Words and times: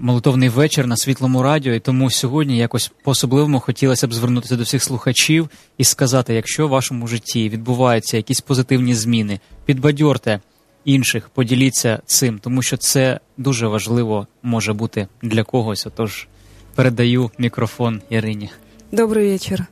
молитовний 0.00 0.48
вечір 0.48 0.86
на 0.86 0.96
світлому 0.96 1.42
радіо. 1.42 1.74
І 1.74 1.80
тому 1.80 2.10
сьогодні 2.10 2.58
якось 2.58 2.92
по 3.02 3.10
особливому 3.10 3.60
хотілося 3.60 4.06
б 4.06 4.14
звернутися 4.14 4.56
до 4.56 4.62
всіх 4.62 4.82
слухачів 4.82 5.50
і 5.78 5.84
сказати: 5.84 6.34
якщо 6.34 6.66
в 6.66 6.70
вашому 6.70 7.06
житті 7.06 7.48
відбуваються 7.48 8.16
якісь 8.16 8.40
позитивні 8.40 8.94
зміни, 8.94 9.40
підбадьорте 9.64 10.40
інших, 10.84 11.28
поділіться 11.28 12.00
цим, 12.06 12.38
тому 12.38 12.62
що 12.62 12.76
це 12.76 13.20
дуже 13.36 13.66
важливо 13.66 14.26
може 14.42 14.72
бути 14.72 15.08
для 15.22 15.44
когось. 15.44 15.86
Отож, 15.86 16.28
передаю 16.74 17.30
мікрофон 17.38 18.02
Ірині. 18.10 18.50
Добрый 18.92 19.24
вечер. 19.24 19.68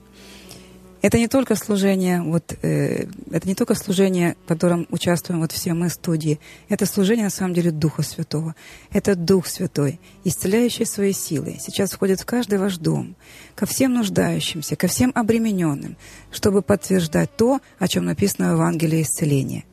Это 1.02 1.18
не 1.18 1.26
только 1.26 1.56
служение, 1.56 2.22
вот, 2.22 2.56
э, 2.62 3.06
это 3.32 3.48
не 3.48 3.56
только 3.56 3.74
служение, 3.74 4.36
в 4.44 4.46
котором 4.46 4.86
участвуем 4.90 5.40
вот 5.40 5.50
все 5.50 5.74
мы 5.74 5.88
студии. 5.88 6.38
Это 6.68 6.86
служение 6.86 7.24
на 7.24 7.30
самом 7.30 7.52
деле 7.52 7.72
Духа 7.72 8.02
Святого. 8.02 8.54
Это 8.92 9.16
Дух 9.16 9.48
Святой, 9.48 9.98
исцеляющий 10.22 10.86
своей 10.86 11.12
силой. 11.12 11.58
Сейчас 11.58 11.90
входит 11.90 12.20
в 12.20 12.26
каждый 12.26 12.60
ваш 12.60 12.76
дом, 12.78 13.16
ко 13.56 13.66
всем 13.66 13.94
нуждающимся, 13.94 14.76
ко 14.76 14.86
всем 14.86 15.10
обремененным, 15.16 15.96
чтобы 16.30 16.62
подтверждать 16.62 17.36
то, 17.36 17.60
о 17.80 17.88
чем 17.88 18.04
написано 18.04 18.50
в 18.50 18.54
Евангелии 18.54 19.02
исцеления. 19.02 19.64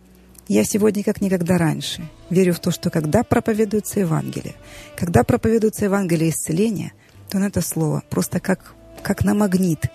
Я 0.47 0.63
сегодня, 0.63 1.03
как 1.03 1.21
никогда 1.21 1.59
раньше, 1.59 2.01
верю 2.31 2.55
в 2.55 2.59
то, 2.59 2.71
что 2.71 2.89
когда 2.89 3.23
проповедуется 3.23 3.99
Евангелие, 3.99 4.55
когда 4.95 5.23
проповедуется 5.23 5.85
Евангелие 5.85 6.31
исцеления, 6.31 6.93
то 7.29 7.37
на 7.37 7.45
это 7.45 7.61
слово 7.61 8.01
просто 8.09 8.39
как 8.39 8.73
как 9.05 9.23
на 9.23 9.35
магнит 9.35 9.91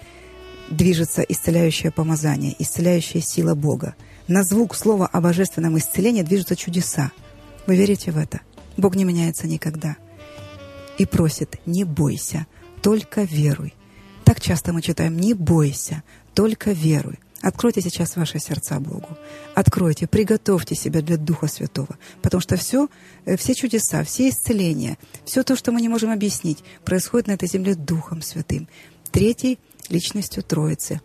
движется 0.70 1.22
исцеляющее 1.22 1.90
помазание, 1.90 2.54
исцеляющая 2.60 3.20
сила 3.20 3.56
Бога. 3.56 3.96
На 4.28 4.44
звук 4.44 4.76
слова 4.76 5.08
о 5.08 5.20
божественном 5.20 5.76
исцелении 5.78 6.22
движутся 6.22 6.54
чудеса. 6.54 7.10
Вы 7.66 7.74
верите 7.74 8.12
в 8.12 8.18
это? 8.18 8.40
Бог 8.76 8.94
не 8.94 9.02
меняется 9.02 9.48
никогда. 9.48 9.96
И 10.96 11.06
просит, 11.06 11.58
не 11.66 11.82
бойся, 11.82 12.46
только 12.82 13.22
веруй. 13.22 13.74
Так 14.24 14.40
часто 14.40 14.72
мы 14.72 14.80
читаем, 14.80 15.16
не 15.16 15.34
бойся, 15.34 16.04
только 16.32 16.70
веруй. 16.70 17.18
Откройте 17.42 17.80
сейчас 17.80 18.16
ваши 18.16 18.38
сердца 18.38 18.78
Богу. 18.80 19.08
Откройте, 19.54 20.06
приготовьте 20.06 20.74
себя 20.74 21.00
для 21.00 21.16
Духа 21.16 21.46
Святого. 21.46 21.98
Потому 22.20 22.42
что 22.42 22.56
все, 22.56 22.88
э, 23.24 23.36
все 23.36 23.54
чудеса, 23.54 24.04
все 24.04 24.28
исцеления, 24.28 24.98
все 25.24 25.42
то, 25.42 25.56
что 25.56 25.72
мы 25.72 25.80
не 25.80 25.88
можем 25.88 26.10
объяснить, 26.10 26.62
происходит 26.84 27.28
на 27.28 27.32
этой 27.32 27.48
земле 27.48 27.74
Духом 27.74 28.20
Святым 28.20 28.68
третьей 29.10 29.58
личностью 29.88 30.42
Троицы. 30.42 31.00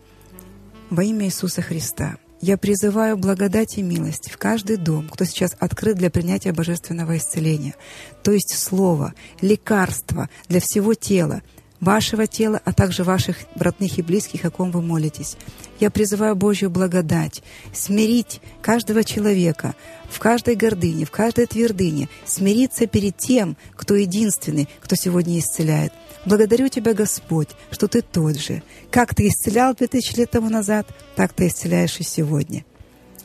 Во 0.90 1.02
имя 1.02 1.26
Иисуса 1.26 1.62
Христа 1.62 2.16
я 2.40 2.56
призываю 2.56 3.16
благодать 3.16 3.78
и 3.78 3.82
милость 3.82 4.30
в 4.30 4.36
каждый 4.36 4.76
дом, 4.76 5.08
кто 5.08 5.24
сейчас 5.24 5.56
открыт 5.58 5.96
для 5.96 6.10
принятия 6.10 6.52
божественного 6.52 7.16
исцеления, 7.16 7.74
то 8.22 8.30
есть 8.30 8.56
слово, 8.56 9.14
лекарство 9.40 10.28
для 10.48 10.60
всего 10.60 10.94
тела, 10.94 11.42
вашего 11.80 12.26
тела, 12.26 12.60
а 12.64 12.72
также 12.72 13.04
ваших 13.04 13.36
родных 13.54 13.98
и 13.98 14.02
близких, 14.02 14.44
о 14.44 14.50
ком 14.50 14.70
вы 14.70 14.82
молитесь. 14.82 15.36
Я 15.78 15.90
призываю 15.90 16.36
Божью 16.36 16.70
благодать 16.70 17.42
смирить 17.74 18.40
каждого 18.62 19.04
человека 19.04 19.74
в 20.08 20.18
каждой 20.18 20.54
гордыне, 20.54 21.04
в 21.04 21.10
каждой 21.10 21.46
твердыне, 21.46 22.08
смириться 22.24 22.86
перед 22.86 23.16
тем, 23.18 23.56
кто 23.74 23.94
единственный, 23.94 24.68
кто 24.80 24.96
сегодня 24.96 25.38
исцеляет– 25.38 25.92
Благодарю 26.26 26.68
Тебя, 26.68 26.92
Господь, 26.92 27.50
что 27.70 27.86
Ты 27.86 28.02
тот 28.02 28.36
же. 28.36 28.62
Как 28.90 29.14
Ты 29.14 29.28
исцелял 29.28 29.74
две 29.74 29.86
тысячи 29.86 30.16
лет 30.16 30.28
тому 30.28 30.50
назад, 30.50 30.88
так 31.14 31.32
Ты 31.32 31.46
исцеляешь 31.46 32.00
и 32.00 32.02
сегодня. 32.02 32.64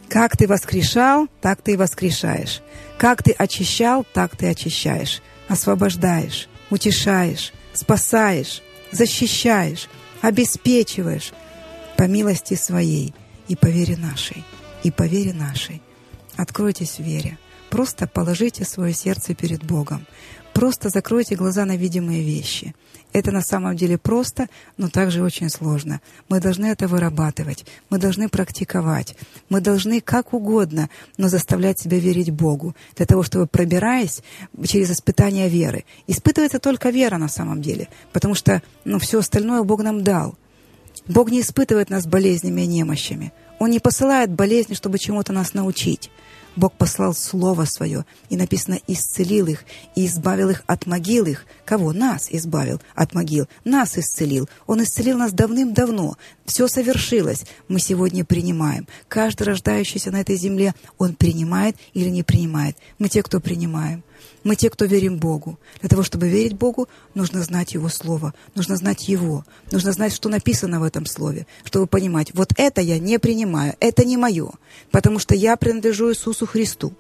Как 0.08 0.38
Ты 0.38 0.48
воскрешал, 0.48 1.28
так 1.42 1.64
Ты 1.64 1.74
и 1.74 1.78
воскрешаешь. 1.78 2.62
Как 3.00 3.24
Ты 3.24 3.32
очищал, 3.32 4.06
так 4.14 4.38
Ты 4.38 4.48
очищаешь. 4.48 5.24
Освобождаешь, 5.48 6.48
утешаешь, 6.70 7.54
спасаешь, 7.74 8.62
защищаешь, 8.92 9.88
обеспечиваешь 10.22 11.32
по 11.98 12.04
милости 12.04 12.56
Своей 12.56 13.14
и 13.48 13.56
по 13.56 13.68
вере 13.68 13.98
нашей, 13.98 14.44
и 14.84 14.92
по 14.92 15.04
вере 15.04 15.34
нашей. 15.34 15.82
Откройтесь 16.38 16.98
в 16.98 17.04
вере. 17.04 17.38
Просто 17.70 18.08
положите 18.08 18.66
свое 18.66 18.94
сердце 18.94 19.34
перед 19.34 19.64
Богом. 19.64 20.06
Просто 20.54 20.90
закройте 20.90 21.36
глаза 21.36 21.66
на 21.66 21.78
видимые 21.78 22.24
вещи. 22.24 22.76
Это 23.14 23.32
на 23.32 23.42
самом 23.42 23.76
деле 23.76 23.98
просто, 23.98 24.48
но 24.78 24.90
также 24.90 25.22
очень 25.22 25.50
сложно. 25.50 26.02
Мы 26.30 26.40
должны 26.40 26.68
это 26.68 26.88
вырабатывать, 26.88 27.66
мы 27.90 27.98
должны 27.98 28.30
практиковать, 28.30 29.16
мы 29.50 29.60
должны 29.60 30.00
как 30.00 30.34
угодно, 30.34 30.90
но 31.18 31.28
заставлять 31.28 31.80
себя 31.80 32.00
верить 32.00 32.32
Богу, 32.32 32.76
для 32.96 33.06
того, 33.06 33.24
чтобы, 33.24 33.48
пробираясь 33.48 34.22
через 34.66 34.92
испытания 34.92 35.50
веры, 35.50 35.84
испытывается 36.08 36.60
только 36.60 36.90
вера 36.90 37.18
на 37.18 37.28
самом 37.28 37.62
деле, 37.62 37.90
потому 38.14 38.34
что 38.34 38.62
ну, 38.86 38.98
все 39.00 39.20
остальное 39.20 39.64
Бог 39.64 39.84
нам 39.84 40.04
дал. 40.04 40.36
Бог 41.08 41.32
не 41.32 41.42
испытывает 41.42 41.90
нас 41.90 42.06
болезнями 42.06 42.62
и 42.62 42.68
немощами. 42.68 43.34
Он 43.60 43.70
не 43.70 43.80
посылает 43.80 44.32
болезни, 44.32 44.74
чтобы 44.74 45.00
чему-то 45.00 45.34
нас 45.34 45.54
научить. 45.54 46.10
Бог 46.56 46.74
послал 46.74 47.14
Слово 47.14 47.66
Свое, 47.66 48.06
и 48.30 48.36
написано, 48.36 48.80
исцелил 48.88 49.48
их, 49.48 49.64
и 49.96 50.06
избавил 50.06 50.50
их 50.50 50.64
от 50.68 50.86
могил 50.86 51.26
их. 51.26 51.46
Кого? 51.66 51.94
Нас 51.94 52.28
избавил 52.30 52.82
от 52.94 53.14
могил, 53.14 53.48
нас 53.64 53.98
исцелил. 53.98 54.50
Он 54.68 54.84
исцелил 54.84 55.18
нас 55.18 55.32
давным-давно. 55.32 56.18
Все 56.46 56.68
совершилось. 56.68 57.46
Мы 57.68 57.80
сегодня 57.80 58.26
принимаем. 58.26 58.88
Каждый 59.08 59.44
рождающийся 59.44 60.12
на 60.12 60.22
этой 60.22 60.36
земле, 60.36 60.76
он 60.98 61.16
принимает 61.16 61.78
или 61.94 62.10
не 62.10 62.24
принимает. 62.24 62.78
Мы 63.00 63.08
те, 63.08 63.24
кто 63.24 63.40
принимаем. 63.40 64.04
Мы 64.44 64.56
те, 64.56 64.70
кто 64.70 64.86
верим 64.86 65.18
Богу. 65.18 65.60
Для 65.80 65.90
того, 65.90 66.04
чтобы 66.04 66.30
верить 66.30 66.54
Богу, 66.54 66.88
нужно 67.14 67.44
знать 67.44 67.74
Его 67.74 67.90
Слово, 67.90 68.34
нужно 68.56 68.76
знать 68.76 69.08
Его, 69.08 69.46
нужно 69.72 69.92
знать, 69.92 70.14
что 70.14 70.30
написано 70.30 70.80
в 70.80 70.84
этом 70.84 71.06
Слове, 71.06 71.48
чтобы 71.64 71.88
понимать, 71.88 72.34
вот 72.34 72.54
это 72.58 72.82
я 72.82 73.00
не 73.00 73.20
принимаю, 73.20 73.76
это 73.80 74.06
не 74.06 74.18
мое, 74.18 74.52
потому 74.92 75.20
что 75.20 75.36
я 75.36 75.56
принадлежу 75.58 76.12
Иисусу 76.12 76.46
Христу. 76.46 76.94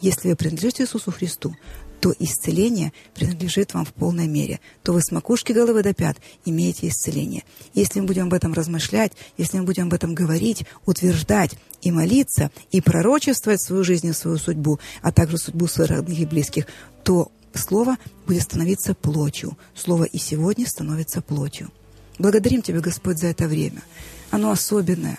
Если 0.00 0.30
вы 0.30 0.36
принадлежите 0.36 0.82
Иисусу 0.82 1.12
Христу, 1.12 1.54
то 2.02 2.12
исцеление 2.18 2.92
принадлежит 3.14 3.74
вам 3.74 3.84
в 3.84 3.92
полной 3.92 4.26
мере, 4.26 4.58
то 4.82 4.92
вы 4.92 5.00
с 5.00 5.12
макушки 5.12 5.52
головы 5.52 5.84
до 5.84 5.94
пят 5.94 6.16
имеете 6.44 6.88
исцеление. 6.88 7.44
Если 7.74 8.00
мы 8.00 8.06
будем 8.06 8.24
об 8.24 8.34
этом 8.34 8.52
размышлять, 8.52 9.12
если 9.36 9.58
мы 9.58 9.64
будем 9.64 9.86
об 9.86 9.94
этом 9.94 10.12
говорить, 10.12 10.64
утверждать 10.84 11.52
и 11.82 11.90
молиться, 11.90 12.50
и 12.70 12.80
пророчествовать 12.80 13.60
свою 13.60 13.84
жизнь 13.84 14.06
и 14.06 14.12
свою 14.12 14.38
судьбу, 14.38 14.78
а 15.02 15.12
также 15.12 15.36
судьбу 15.36 15.66
своих 15.66 15.90
родных 15.90 16.18
и 16.18 16.26
близких, 16.26 16.66
то 17.02 17.30
Слово 17.54 17.98
будет 18.26 18.42
становиться 18.42 18.94
плотью. 18.94 19.58
Слово 19.74 20.04
и 20.04 20.18
сегодня 20.18 20.66
становится 20.66 21.20
плотью. 21.20 21.70
Благодарим 22.18 22.62
Тебя, 22.62 22.80
Господь, 22.80 23.18
за 23.18 23.28
это 23.28 23.46
время. 23.46 23.82
Оно 24.30 24.50
особенное. 24.50 25.18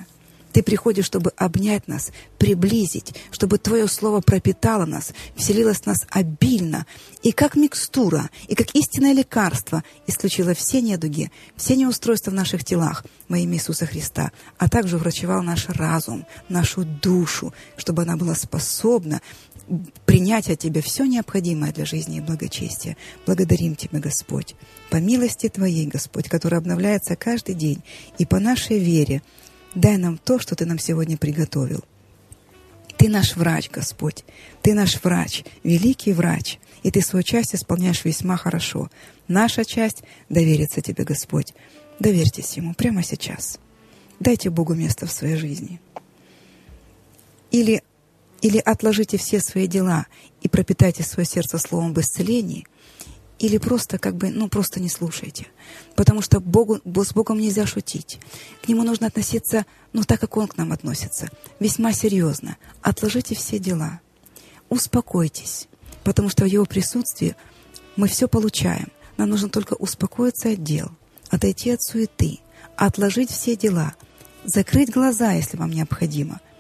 Ты 0.54 0.62
приходишь, 0.62 1.06
чтобы 1.06 1.32
обнять 1.36 1.88
нас, 1.88 2.12
приблизить, 2.38 3.16
чтобы 3.32 3.58
Твое 3.58 3.88
Слово 3.88 4.22
пропитало 4.22 4.86
нас, 4.86 5.12
вселилось 5.36 5.80
в 5.80 5.86
нас 5.88 6.06
обильно, 6.10 6.86
и 7.24 7.32
как 7.32 7.56
микстура, 7.56 8.30
и 8.48 8.54
как 8.54 8.74
истинное 8.76 9.14
лекарство 9.14 9.84
исключило 10.06 10.54
все 10.54 10.82
недуги, 10.82 11.32
все 11.56 11.76
неустройства 11.76 12.32
в 12.32 12.36
наших 12.36 12.64
телах 12.64 13.04
во 13.28 13.40
имя 13.40 13.56
Иисуса 13.56 13.88
Христа, 13.88 14.32
а 14.60 14.70
также 14.70 14.98
врачевал 14.98 15.42
наш 15.42 15.68
разум, 15.70 16.26
нашу 16.50 16.86
душу, 16.86 17.54
чтобы 17.76 18.04
она 18.04 18.16
была 18.16 18.36
способна 18.36 19.22
принять 20.06 20.50
от 20.50 20.60
Тебя 20.60 20.82
все 20.82 21.06
необходимое 21.06 21.72
для 21.72 21.86
жизни 21.86 22.18
и 22.18 22.22
благочестия. 22.22 22.96
Благодарим 23.26 23.76
Тебя, 23.76 24.00
Господь, 24.00 24.56
по 24.92 24.98
милости 24.98 25.50
Твоей, 25.50 25.88
Господь, 25.88 26.30
которая 26.30 26.60
обновляется 26.60 27.16
каждый 27.16 27.56
день, 27.56 27.82
и 28.20 28.26
по 28.26 28.40
нашей 28.40 28.78
вере 28.78 29.24
дай 29.76 29.98
нам 29.98 30.18
то, 30.18 30.40
что 30.40 30.56
Ты 30.56 30.66
нам 30.66 30.80
сегодня 30.80 31.18
приготовил. 31.18 31.84
Ты 32.98 33.10
наш 33.10 33.36
врач, 33.36 33.70
Господь. 33.70 34.24
Ты 34.62 34.74
наш 34.74 35.04
врач, 35.04 35.44
великий 35.64 36.14
врач. 36.14 36.60
И 36.84 36.92
Ты 36.92 37.02
свою 37.02 37.24
часть 37.24 37.56
исполняешь 37.56 38.06
весьма 38.06 38.38
хорошо. 38.38 38.90
Наша 39.28 39.66
часть— 39.66 40.04
довериться 40.30 40.82
Тебе, 40.82 41.04
Господь. 41.04 41.54
Доверьтесь 42.00 42.58
Ему 42.58 42.74
прямо 42.74 43.04
сейчас. 43.04 43.60
Дайте 44.20 44.50
Богу 44.50 44.74
место 44.74 45.06
в 45.06 45.12
своей 45.12 45.36
жизни. 45.36 45.80
Или 47.52 47.84
или 48.44 48.58
отложите 48.58 49.18
все 49.18 49.40
свои 49.40 49.68
дела 49.68 50.06
и 50.42 50.50
пропитайте 50.50 51.02
свое 51.02 51.26
сердце 51.26 51.58
словом 51.58 51.92
об 51.92 52.00
исцелении, 52.02 52.68
или 53.40 53.58
просто 53.58 53.98
как 53.98 54.16
бы, 54.16 54.30
ну, 54.30 54.48
просто 54.48 54.80
не 54.80 54.90
слушайте. 54.90 55.48
Потому 55.96 56.22
что 56.22 56.40
Богу, 56.40 56.80
с 56.86 57.14
Богом 57.14 57.40
нельзя 57.40 57.66
шутить. 57.66 58.20
К 58.64 58.68
Нему 58.68 58.84
нужно 58.84 59.08
относиться, 59.08 59.66
ну, 59.92 60.04
так, 60.04 60.20
как 60.20 60.38
Он 60.38 60.48
к 60.48 60.58
нам 60.58 60.72
относится. 60.72 61.30
Весьма 61.60 61.94
серьезно. 61.94 62.58
Отложите 62.82 63.36
все 63.36 63.60
дела. 63.60 64.00
Успокойтесь. 64.70 65.68
Потому 66.04 66.30
что 66.30 66.44
в 66.46 66.48
Его 66.48 66.66
присутствии 66.66 67.36
мы 67.96 68.08
все 68.08 68.28
получаем. 68.28 68.88
Нам 69.18 69.30
нужно 69.30 69.50
только 69.50 69.74
успокоиться 69.74 70.50
от 70.50 70.64
дел, 70.64 70.90
отойти 71.30 71.70
от 71.72 71.82
суеты, 71.84 72.40
отложить 72.76 73.30
все 73.30 73.56
дела, 73.56 73.94
закрыть 74.44 74.92
глаза, 74.92 75.34
если 75.34 75.58
вам 75.58 75.72
необходимо— 75.72 76.42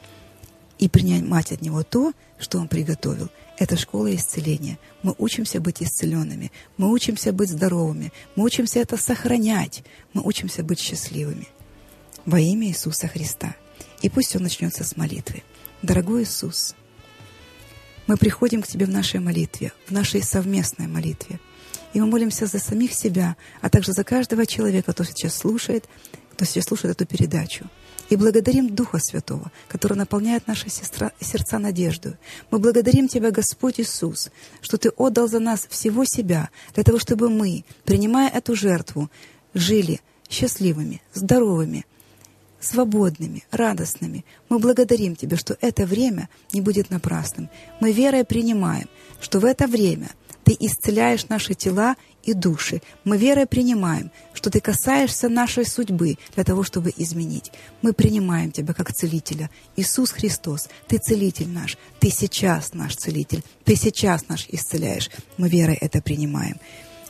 и 0.79 0.89
принимать 0.89 1.51
от 1.51 1.61
Него 1.61 1.83
то, 1.83 2.13
что 2.39 2.59
Он 2.59 2.67
приготовил. 2.67 3.29
Это 3.57 3.77
школа 3.77 4.13
исцеления. 4.13 4.79
Мы 5.03 5.15
учимся 5.17 5.59
быть 5.59 5.81
исцеленными, 5.81 6.51
мы 6.77 6.91
учимся 6.91 7.31
быть 7.31 7.49
здоровыми, 7.49 8.11
мы 8.35 8.43
учимся 8.45 8.79
это 8.79 8.97
сохранять, 8.97 9.83
мы 10.13 10.21
учимся 10.23 10.63
быть 10.63 10.79
счастливыми. 10.79 11.47
Во 12.25 12.39
имя 12.39 12.67
Иисуса 12.67 13.07
Христа. 13.07 13.55
И 14.01 14.09
пусть 14.09 14.35
он 14.35 14.43
начнется 14.43 14.83
с 14.83 14.97
молитвы. 14.97 15.43
Дорогой 15.81 16.23
Иисус, 16.23 16.75
мы 18.07 18.17
приходим 18.17 18.61
к 18.61 18.67
Тебе 18.67 18.85
в 18.85 18.89
нашей 18.89 19.19
молитве, 19.19 19.71
в 19.87 19.91
нашей 19.91 20.23
совместной 20.23 20.87
молитве. 20.87 21.39
И 21.93 22.01
мы 22.01 22.07
молимся 22.07 22.47
за 22.47 22.59
самих 22.59 22.93
себя, 22.93 23.35
а 23.61 23.69
также 23.69 23.93
за 23.93 24.03
каждого 24.03 24.45
человека, 24.45 24.93
кто 24.93 25.03
сейчас 25.03 25.35
слушает, 25.35 25.87
кто 26.31 26.43
сейчас 26.45 26.65
слушает 26.65 26.99
эту 26.99 27.05
передачу– 27.05 27.69
и 28.09 28.15
благодарим 28.15 28.69
Духа 28.75 28.99
Святого, 28.99 29.51
который 29.67 29.97
наполняет 29.97 30.47
наши 30.47 30.69
сестра, 30.69 31.11
сердца 31.19 31.59
надеждой. 31.59 32.15
Мы 32.51 32.59
благодарим 32.59 33.07
Тебя, 33.07 33.31
Господь 33.31 33.79
Иисус, 33.79 34.29
что 34.61 34.77
Ты 34.77 34.89
отдал 34.89 35.27
за 35.27 35.39
нас 35.39 35.67
всего 35.69 36.05
себя, 36.05 36.49
для 36.73 36.83
того, 36.83 36.99
чтобы 36.99 37.29
мы, 37.29 37.65
принимая 37.85 38.29
эту 38.29 38.55
жертву, 38.55 39.09
жили 39.53 40.01
счастливыми, 40.29 41.01
здоровыми, 41.13 41.85
свободными, 42.59 43.43
радостными. 43.51 44.25
Мы 44.49 44.59
благодарим 44.59 45.15
Тебя, 45.15 45.37
что 45.37 45.57
это 45.61 45.85
время 45.85 46.29
не 46.51 46.61
будет 46.61 46.89
напрасным. 46.89 47.49
Мы 47.79 47.91
верой 47.91 48.23
принимаем, 48.23 48.87
что 49.19 49.39
в 49.39 49.45
это 49.45 49.67
время 49.67 50.09
Ты 50.43 50.55
исцеляешь 50.59 51.29
наши 51.29 51.53
тела 51.53 51.95
и 52.23 52.33
души. 52.33 52.81
Мы 53.03 53.17
верой 53.17 53.45
принимаем, 53.45 54.11
что 54.33 54.49
Ты 54.49 54.59
касаешься 54.59 55.29
нашей 55.29 55.65
судьбы 55.65 56.17
для 56.35 56.43
того, 56.43 56.63
чтобы 56.63 56.93
изменить. 56.95 57.51
Мы 57.81 57.93
принимаем 57.93 58.51
Тебя 58.51 58.73
как 58.73 58.93
целителя. 58.93 59.49
Иисус 59.75 60.11
Христос, 60.11 60.69
Ты 60.87 60.97
целитель 60.97 61.49
наш. 61.49 61.77
Ты 61.99 62.09
сейчас 62.09 62.73
наш 62.73 62.95
целитель. 62.95 63.43
Ты 63.63 63.75
сейчас 63.75 64.27
наш 64.27 64.47
исцеляешь. 64.49 65.09
Мы 65.37 65.49
верой 65.49 65.75
это 65.75 66.01
принимаем. 66.01 66.57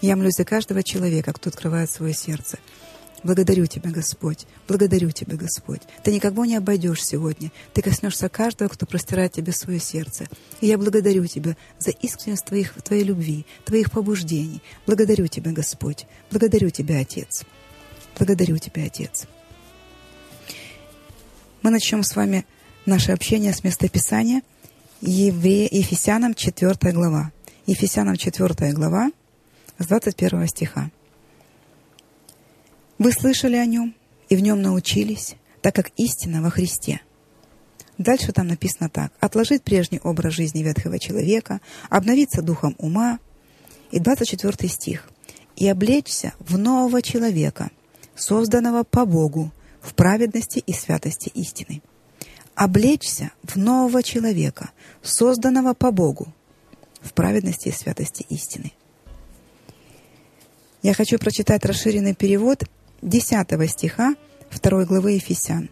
Я 0.01 0.15
молюсь 0.15 0.35
за 0.35 0.45
каждого 0.45 0.83
человека, 0.83 1.31
кто 1.33 1.49
открывает 1.49 1.89
свое 1.89 2.13
сердце. 2.13 2.59
Благодарю 3.23 3.65
Тебя, 3.65 3.89
Господь. 3.89 4.45
Благодарю 4.67 5.11
Тебя, 5.11 5.37
Господь. 5.37 5.81
Ты 6.03 6.13
никого 6.13 6.45
не 6.45 6.57
обойдешь 6.57 7.03
сегодня. 7.03 7.51
Ты 7.73 7.81
коснешься 7.81 8.27
каждого, 8.27 8.67
кто 8.67 8.85
простирает 8.85 9.31
Тебе 9.31 9.53
свое 9.53 9.79
сердце. 9.79 10.25
И 10.59 10.67
я 10.67 10.77
благодарю 10.77 11.25
Тебя 11.25 11.55
за 11.79 11.91
искренность 11.91 12.45
твоих, 12.45 12.73
Твоей 12.81 13.03
любви, 13.03 13.45
Твоих 13.63 13.91
побуждений. 13.91 14.61
Благодарю 14.85 15.27
Тебя, 15.27 15.51
Господь. 15.51 16.05
Благодарю 16.31 16.69
Тебя, 16.69 16.99
Отец. 16.99 17.45
Благодарю 18.17 18.57
Тебя, 18.57 18.83
Отец. 18.83 19.25
Мы 21.61 21.69
начнем 21.69 22.03
с 22.03 22.15
вами 22.15 22.45
наше 22.85 23.13
общение 23.13 23.53
с 23.53 23.63
местописания 23.63 24.41
Евре... 24.99 25.67
Ефесянам 25.71 26.33
4 26.33 26.75
глава. 26.91 27.31
Ефесянам 27.67 28.17
4 28.17 28.73
глава 28.73 29.11
с 29.79 29.87
21 29.87 30.47
стиха. 30.47 30.91
Вы 32.99 33.11
слышали 33.11 33.55
о 33.55 33.65
нем 33.65 33.95
и 34.29 34.35
в 34.35 34.39
нем 34.39 34.61
научились, 34.61 35.35
так 35.61 35.75
как 35.75 35.91
истина 35.97 36.41
во 36.41 36.49
Христе. 36.49 37.01
Дальше 37.97 38.31
там 38.31 38.47
написано 38.47 38.89
так. 38.89 39.13
Отложить 39.19 39.63
прежний 39.63 39.99
образ 40.03 40.33
жизни 40.33 40.63
ветхого 40.63 40.99
человека, 40.99 41.61
обновиться 41.89 42.41
духом 42.41 42.75
ума. 42.77 43.19
И 43.91 43.99
24 43.99 44.69
стих. 44.69 45.09
И 45.55 45.67
облечься 45.67 46.33
в 46.39 46.57
нового 46.57 47.03
человека, 47.03 47.69
созданного 48.15 48.83
по 48.83 49.05
Богу, 49.05 49.51
в 49.81 49.93
праведности 49.93 50.59
и 50.65 50.73
святости 50.73 51.29
истины. 51.35 51.83
Облечься 52.55 53.31
в 53.43 53.55
нового 53.55 54.01
человека, 54.01 54.71
созданного 55.03 55.75
по 55.75 55.91
Богу, 55.91 56.33
в 57.01 57.13
праведности 57.13 57.67
и 57.69 57.71
святости 57.71 58.25
истины. 58.29 58.71
Я 60.81 60.93
хочу 60.93 61.19
прочитать 61.19 61.65
расширенный 61.65 62.15
перевод 62.15 62.63
10 63.03 63.69
стиха 63.69 64.15
2 64.49 64.85
главы 64.85 65.13
Ефесян. 65.13 65.69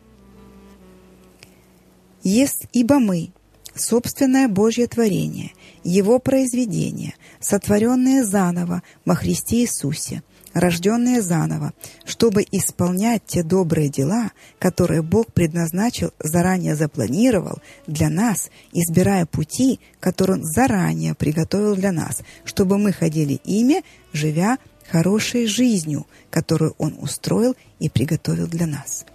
«Есть 2.23 2.67
ибо 2.73 2.99
мы, 2.99 3.31
собственное 3.73 4.47
Божье 4.47 4.85
творение, 4.87 5.53
Его 5.83 6.19
произведение, 6.19 7.15
сотворенные 7.39 8.23
заново 8.23 8.83
во 9.05 9.15
Христе 9.15 9.61
Иисусе, 9.61 10.23
рожденные 10.53 11.21
заново, 11.21 11.73
чтобы 12.03 12.45
исполнять 12.51 13.23
те 13.25 13.43
добрые 13.43 13.89
дела, 13.89 14.31
которые 14.59 15.01
Бог 15.01 15.31
предназначил, 15.33 16.11
заранее 16.19 16.75
запланировал 16.75 17.59
для 17.87 18.09
нас, 18.09 18.51
избирая 18.73 19.25
пути, 19.25 19.79
которые 19.99 20.39
Он 20.39 20.43
заранее 20.43 21.15
приготовил 21.15 21.75
для 21.75 21.91
нас, 21.91 22.21
чтобы 22.43 22.77
мы 22.77 22.91
ходили 22.91 23.39
ими, 23.45 23.83
живя 24.11 24.57
хорошей 24.91 25.47
жизнью, 25.47 26.05
которую 26.29 26.75
Он 26.77 26.95
устроил 26.99 27.55
и 27.79 27.89
приготовил 27.89 28.47
для 28.47 28.67
нас. 28.67 29.05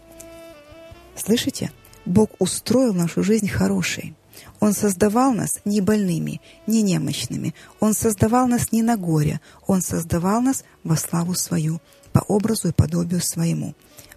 Слышите? 1.17 1.71
Бог 2.07 2.31
устроил 2.39 2.95
нашу 2.95 3.23
жизнь 3.23 3.49
хорошей. 3.49 4.15
Он 4.61 4.73
создавал 4.73 5.33
нас 5.33 5.61
не 5.65 5.81
больными, 5.81 6.41
не 6.67 6.83
немощными. 6.83 7.55
Он 7.81 7.95
создавал 7.95 8.47
нас 8.49 8.73
не 8.73 8.83
на 8.83 8.97
горе. 8.97 9.41
Он 9.67 9.83
создавал 9.83 10.41
нас 10.41 10.65
во 10.83 10.97
славу 10.97 11.35
свою, 11.35 11.81
по 12.13 12.21
образу 12.21 12.69
и 12.69 12.73
подобию 12.73 13.21
своему. 13.21 13.75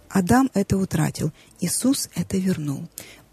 Адам 0.09 0.49
это 0.53 0.77
утратил, 0.77 1.31
Иисус 1.59 2.09
это 2.15 2.37
вернул. 2.37 2.87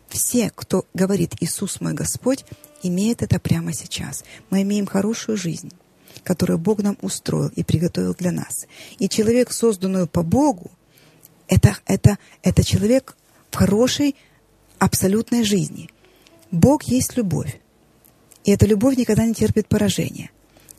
Все, 0.08 0.50
кто 0.54 0.84
говорит 0.94 1.34
«Иисус 1.40 1.80
мой 1.80 1.94
Господь», 1.94 2.44
имеют 2.82 3.22
это 3.22 3.38
прямо 3.38 3.72
сейчас. 3.72 4.24
Мы 4.50 4.62
имеем 4.62 4.86
хорошую 4.86 5.36
жизнь 5.36 5.70
которую 6.22 6.58
Бог 6.58 6.82
нам 6.82 6.96
устроил 7.02 7.50
и 7.56 7.62
приготовил 7.62 8.14
для 8.14 8.32
нас. 8.32 8.66
И 8.98 9.08
человек, 9.08 9.52
созданный 9.52 10.06
по 10.06 10.22
Богу, 10.22 10.70
это, 11.48 11.76
это, 11.86 12.18
это 12.42 12.64
человек 12.64 13.16
в 13.50 13.56
хорошей, 13.56 14.16
абсолютной 14.78 15.44
жизни. 15.44 15.88
Бог 16.50 16.84
есть 16.84 17.16
любовь. 17.16 17.60
И 18.44 18.50
эта 18.50 18.66
любовь 18.66 18.96
никогда 18.96 19.24
не 19.24 19.34
терпит 19.34 19.68
поражения. 19.68 20.30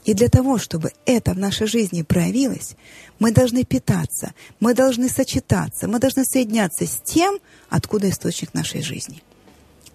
И 0.06 0.13
для 0.13 0.29
того, 0.29 0.58
чтобы 0.58 0.91
это 1.06 1.34
в 1.34 1.38
нашей 1.38 1.67
жизни 1.67 2.01
проявилось, 2.01 2.75
мы 3.20 3.32
должны 3.32 3.65
питаться, 3.65 4.34
мы 4.62 4.74
должны 4.74 5.10
сочетаться, 5.10 5.88
мы 5.89 6.00
должны 6.00 6.24
соединяться 6.24 6.86
с 6.86 7.01
тем, 7.03 7.39
откуда 7.70 8.10
источник 8.10 8.53
нашей 8.53 8.82
жизни. 8.82 9.22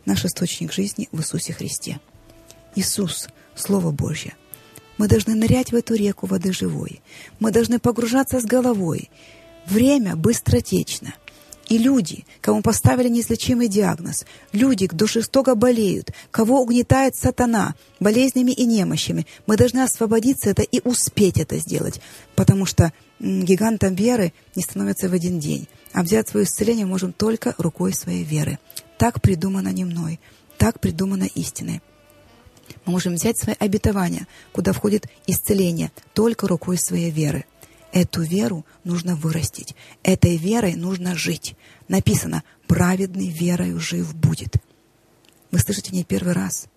Наш 0.04 0.24
источник 0.24 0.72
жизни 0.72 1.08
в 1.12 1.20
Иисусе 1.20 1.54
Христе. 1.54 1.98
Иисус, 2.74 3.28
Слово 3.54 3.90
Божье, 3.90 4.34
мы 4.98 5.08
должны 5.08 5.34
нырять 5.34 5.72
в 5.72 5.74
эту 5.74 5.94
реку 5.94 6.26
воды 6.26 6.52
живой. 6.52 7.00
Мы 7.40 7.50
должны 7.50 7.78
погружаться 7.78 8.40
с 8.40 8.44
головой. 8.44 9.10
Время 9.66 10.16
быстротечно. 10.16 11.14
И 11.68 11.78
люди, 11.78 12.26
кому 12.40 12.60
поставили 12.60 13.08
неизлечимый 13.08 13.68
диагноз, 13.68 14.26
люди, 14.52 14.86
кто 14.86 15.06
жестоко 15.06 15.54
болеют, 15.54 16.10
кого 16.30 16.60
угнетает 16.60 17.16
сатана 17.16 17.76
болезнями 18.00 18.50
и 18.50 18.66
немощами, 18.66 19.26
мы 19.46 19.56
должны 19.56 19.80
освободиться 19.80 20.50
это 20.50 20.62
и 20.62 20.80
успеть 20.86 21.38
это 21.38 21.56
сделать, 21.58 22.00
потому 22.34 22.66
что 22.66 22.92
гигантом 23.20 23.94
веры 23.94 24.32
не 24.56 24.62
становится 24.62 25.08
в 25.08 25.14
один 25.14 25.38
день, 25.38 25.68
а 25.92 26.02
взять 26.02 26.28
свое 26.28 26.44
исцеление 26.44 26.84
можем 26.84 27.12
только 27.12 27.54
рукой 27.56 27.94
своей 27.94 28.24
веры. 28.24 28.58
Так 28.98 29.22
придумано 29.22 29.68
не 29.68 29.84
мной, 29.84 30.20
так 30.58 30.80
придумано 30.80 31.28
истиной. 31.34 31.80
Мы 32.84 32.92
можем 32.92 33.14
взять 33.14 33.38
свои 33.38 33.54
обетования, 33.58 34.26
куда 34.52 34.72
входит 34.72 35.06
исцеление, 35.26 35.90
только 36.14 36.48
рукой 36.48 36.78
своей 36.78 37.10
веры. 37.10 37.44
Эту 37.92 38.22
веру 38.22 38.64
нужно 38.84 39.16
вырастить. 39.16 39.74
Этой 40.02 40.36
верой 40.36 40.74
нужно 40.74 41.14
жить. 41.14 41.56
Написано, 41.88 42.42
праведный 42.66 43.28
верою 43.28 43.78
жив 43.80 44.14
будет. 44.14 44.56
Вы 45.50 45.58
слышите 45.58 45.94
не 45.94 46.04
первый 46.04 46.32
раз, 46.32 46.68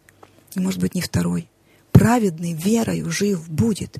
и, 0.55 0.59
может 0.59 0.81
быть, 0.81 0.95
не 0.95 1.01
второй. 1.01 1.47
Праведный 1.91 2.53
верою 2.53 3.09
жив 3.09 3.49
будет. 3.49 3.97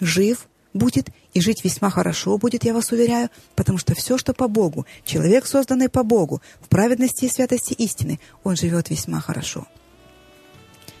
Жив 0.00 0.48
будет 0.72 1.10
и 1.34 1.40
жить 1.40 1.64
весьма 1.64 1.90
хорошо 1.90 2.38
будет, 2.38 2.64
я 2.64 2.72
вас 2.72 2.92
уверяю, 2.92 3.28
потому 3.54 3.78
что 3.78 3.94
все, 3.94 4.16
что 4.16 4.32
по 4.32 4.48
Богу, 4.48 4.86
человек, 5.04 5.46
созданный 5.46 5.88
по 5.88 6.02
Богу, 6.02 6.40
в 6.60 6.68
праведности 6.68 7.26
и 7.26 7.28
святости 7.28 7.74
истины, 7.74 8.18
он 8.44 8.56
живет 8.56 8.90
весьма 8.90 9.20
хорошо. 9.20 9.66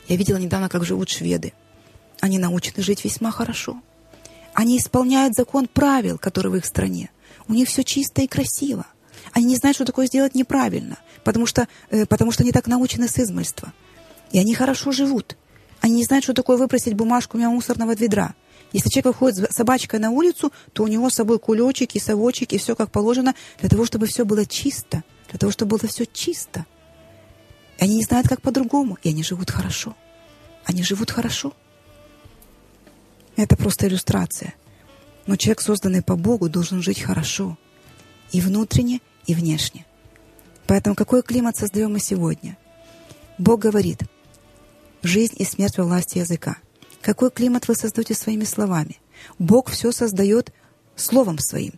Я 0.08 0.16
видела 0.16 0.38
недавно, 0.38 0.68
как 0.68 0.84
живут 0.84 1.10
шведы. 1.10 1.52
Они 2.20 2.38
научены 2.38 2.82
жить 2.82 3.04
весьма 3.04 3.30
хорошо. 3.30 3.80
Они 4.54 4.78
исполняют 4.78 5.34
закон 5.34 5.68
правил, 5.68 6.18
который 6.18 6.50
в 6.50 6.56
их 6.56 6.64
стране. 6.64 7.10
У 7.46 7.52
них 7.52 7.68
все 7.68 7.84
чисто 7.84 8.22
и 8.22 8.26
красиво. 8.26 8.86
Они 9.32 9.46
не 9.46 9.56
знают, 9.56 9.76
что 9.76 9.84
такое 9.84 10.06
сделать 10.06 10.34
неправильно, 10.34 10.98
потому 11.22 11.46
что, 11.46 11.68
э, 11.90 12.06
потому 12.06 12.32
что 12.32 12.42
они 12.42 12.52
так 12.52 12.66
научены 12.66 13.08
с 13.08 13.18
измольства. 13.18 13.72
И 14.32 14.38
они 14.38 14.54
хорошо 14.54 14.90
живут. 14.90 15.36
Они 15.80 15.96
не 15.96 16.04
знают, 16.04 16.24
что 16.24 16.32
такое 16.32 16.56
выбросить 16.56 16.94
бумажку 16.94 17.38
мимо 17.38 17.52
мусорного 17.52 17.94
ведра. 17.94 18.34
Если 18.72 18.88
человек 18.90 19.06
выходит 19.06 19.50
с 19.50 19.54
собачкой 19.54 20.00
на 20.00 20.10
улицу, 20.10 20.52
то 20.72 20.82
у 20.82 20.88
него 20.88 21.08
с 21.08 21.14
собой 21.14 21.38
кулечек 21.38 21.94
и 21.94 22.00
совочек, 22.00 22.52
и 22.52 22.58
все 22.58 22.74
как 22.74 22.90
положено, 22.90 23.34
для 23.60 23.68
того, 23.68 23.84
чтобы 23.84 24.06
все 24.06 24.24
было 24.24 24.44
чисто, 24.44 25.04
для 25.30 25.38
того, 25.38 25.52
чтобы 25.52 25.76
было 25.76 25.88
все 25.88 26.04
чисто. 26.06 26.66
И 27.78 27.84
они 27.84 27.96
не 27.96 28.02
знают, 28.02 28.28
как 28.28 28.42
по-другому, 28.42 28.98
и 29.02 29.08
они 29.08 29.22
живут 29.22 29.50
хорошо. 29.50 29.96
Они 30.64 30.82
живут 30.82 31.10
хорошо. 31.10 31.52
Это 33.36 33.56
просто 33.56 33.86
иллюстрация. 33.86 34.54
Но 35.26 35.36
человек, 35.36 35.60
созданный 35.60 36.02
по 36.02 36.16
Богу, 36.16 36.48
должен 36.48 36.82
жить 36.82 37.00
хорошо. 37.00 37.56
И 38.32 38.40
внутренне, 38.40 39.00
и 39.26 39.34
внешне. 39.34 39.86
Поэтому 40.66 40.96
какой 40.96 41.22
климат 41.22 41.56
создаем 41.56 41.92
мы 41.92 42.00
сегодня? 42.00 42.58
Бог 43.38 43.60
говорит, 43.60 44.02
жизнь 45.02 45.34
и 45.38 45.44
смерть 45.44 45.78
во 45.78 45.84
власти 45.84 46.18
языка. 46.18 46.56
Какой 47.00 47.30
климат 47.30 47.68
вы 47.68 47.76
создаете 47.76 48.14
своими 48.14 48.44
словами? 48.44 48.98
Бог 49.38 49.70
все 49.70 49.92
создает 49.92 50.52
словом 50.96 51.38
своим. 51.38 51.74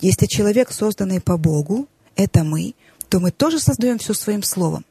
Если 0.00 0.26
человек, 0.26 0.72
созданный 0.72 1.20
по 1.20 1.36
Богу, 1.36 1.88
это 2.16 2.42
мы, 2.42 2.74
то 3.08 3.20
мы 3.20 3.30
тоже 3.30 3.60
создаем 3.60 3.98
все 3.98 4.14
своим 4.14 4.42
словом. 4.42 4.84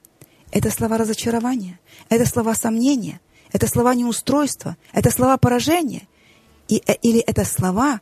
Это 0.52 0.72
слова 0.72 0.98
разочарования, 0.98 1.80
это 2.10 2.26
слова 2.26 2.56
сомнения, 2.56 3.20
это 3.52 3.68
слова 3.68 3.94
неустройства, 3.96 4.78
это 4.94 5.12
слова 5.12 5.38
поражения, 5.38 6.08
и, 6.68 6.82
э, 6.86 6.96
или 7.02 7.20
это 7.20 7.46
слова, 7.46 8.02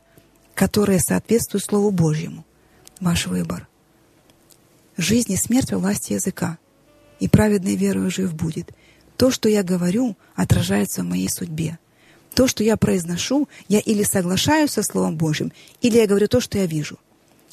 которые 0.54 1.00
соответствуют 1.00 1.64
Слову 1.64 1.90
Божьему. 1.90 2.44
Ваш 3.00 3.26
выбор. 3.26 3.68
Жизнь 4.96 5.32
и 5.32 5.36
смерть 5.36 5.72
во 5.72 5.78
власти 5.78 6.12
языка, 6.12 6.58
и 7.18 7.28
праведной 7.28 7.74
верою 7.74 8.10
жив 8.10 8.34
будет. 8.34 8.70
То, 9.16 9.30
что 9.30 9.48
я 9.48 9.62
говорю, 9.62 10.16
отражается 10.34 11.02
в 11.02 11.06
моей 11.06 11.28
судьбе. 11.28 11.78
То, 12.34 12.46
что 12.46 12.64
я 12.64 12.76
произношу, 12.76 13.48
я 13.68 13.78
или 13.80 14.02
соглашаюсь 14.02 14.72
со 14.72 14.82
Словом 14.82 15.16
Божьим, 15.16 15.52
или 15.82 15.98
я 15.98 16.06
говорю 16.06 16.28
то, 16.28 16.40
что 16.40 16.58
я 16.58 16.66
вижу. 16.66 16.98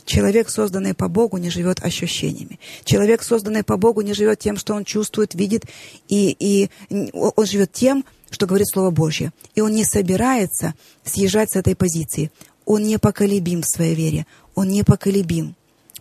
Человек, 0.06 0.50
созданный 0.50 0.94
по 0.94 1.08
Богу, 1.08 1.38
не 1.38 1.50
живет 1.50 1.84
ощущениями. 1.84 2.60
Человек, 2.84 3.24
созданный 3.24 3.64
по 3.64 3.78
Богу, 3.78 4.02
не 4.02 4.14
живет 4.14 4.40
тем, 4.40 4.58
что 4.58 4.74
он 4.74 4.84
чувствует, 4.84 5.36
видит, 5.36 5.66
и, 6.08 6.36
и 6.40 6.70
он 7.14 7.46
живет 7.46 7.72
тем, 7.72 8.04
что 8.30 8.46
говорит 8.46 8.68
Слово 8.68 8.92
Божье. 8.92 9.32
И 9.56 9.62
он 9.62 9.74
не 9.74 9.84
собирается 9.84 10.74
съезжать 11.04 11.52
с 11.52 11.56
этой 11.56 11.76
позиции. 11.76 12.32
Он 12.66 12.84
непоколебим 12.84 13.62
в 13.62 13.68
своей 13.68 13.96
вере. 13.96 14.26
Он 14.56 14.70
непоколебим. 14.70 15.56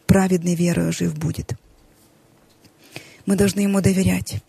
Праведный 0.07 0.55
верою 0.55 0.93
жив 0.93 1.15
будет. 1.15 1.53
Мы 3.27 3.37
должны 3.37 3.61
ему 3.61 3.81
доверять. 3.81 4.43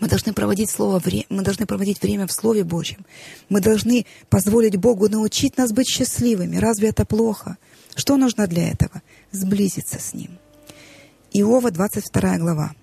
Мы 0.00 0.08
должны 0.08 0.32
проводить 0.32 0.70
слово, 0.70 1.00
мы 1.28 1.42
должны 1.42 1.66
проводить 1.66 2.02
время 2.02 2.26
в 2.26 2.32
Слове 2.32 2.64
Божьем. 2.64 3.04
Мы 3.48 3.60
должны 3.60 4.06
позволить 4.28 4.76
Богу 4.76 5.08
научить 5.08 5.56
нас 5.56 5.72
быть 5.72 5.88
счастливыми. 5.88 6.56
Разве 6.56 6.88
это 6.88 7.04
плохо? 7.04 7.56
Что 7.94 8.16
нужно 8.16 8.46
для 8.46 8.70
этого? 8.70 9.02
Сблизиться 9.30 10.00
с 10.00 10.14
Ним. 10.14 10.38
Иова, 11.32 11.70
22 11.70 12.38
глава, 12.38 12.74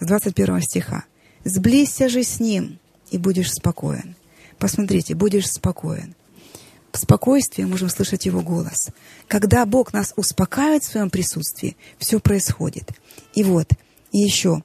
с 0.00 0.06
21 0.06 0.60
стиха. 0.62 1.04
«Сблизься 1.44 2.08
же 2.08 2.22
с 2.22 2.40
Ним, 2.40 2.78
и 3.10 3.18
будешь 3.18 3.52
спокоен». 3.52 4.16
Посмотрите, 4.58 5.14
будешь 5.14 5.46
спокоен. 5.46 6.14
В 6.90 6.98
спокойствии 6.98 7.64
можем 7.64 7.88
слышать 7.90 8.24
Его 8.24 8.40
голос. 8.40 8.88
Когда 9.28 9.66
Бог 9.66 9.92
нас 9.92 10.14
успокаивает 10.16 10.84
в 10.84 10.90
своем 10.90 11.10
присутствии, 11.10 11.76
все 11.98 12.18
происходит. 12.18 12.90
И 13.34 13.42
вот, 13.42 13.68
и 14.12 14.18
еще, 14.18 14.62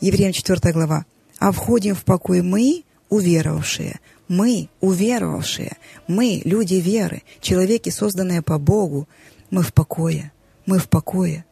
Евреям 0.00 0.32
4 0.32 0.72
глава. 0.72 1.06
«А 1.38 1.50
входим 1.50 1.94
в 1.94 2.04
покой 2.04 2.42
мы, 2.42 2.84
уверовавшие, 3.08 4.00
мы, 4.28 4.68
уверовавшие, 4.80 5.76
мы, 6.06 6.42
люди 6.44 6.74
веры, 6.74 7.22
человеки, 7.40 7.90
созданные 7.90 8.42
по 8.42 8.58
Богу, 8.58 9.08
мы 9.50 9.62
в 9.62 9.72
покое, 9.72 10.32
мы 10.66 10.78
в 10.78 10.88
покое. 10.88 11.44